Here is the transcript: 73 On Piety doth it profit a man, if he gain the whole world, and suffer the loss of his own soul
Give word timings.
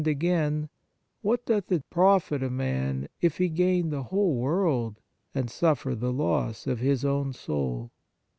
73 0.01 0.01
On 0.01 0.33
Piety 1.23 1.37
doth 1.45 1.71
it 1.71 1.87
profit 1.91 2.41
a 2.41 2.49
man, 2.49 3.07
if 3.21 3.37
he 3.37 3.49
gain 3.49 3.91
the 3.91 4.01
whole 4.05 4.33
world, 4.35 4.99
and 5.35 5.47
suffer 5.47 5.93
the 5.93 6.11
loss 6.11 6.65
of 6.65 6.79
his 6.79 7.05
own 7.05 7.33
soul 7.33 7.91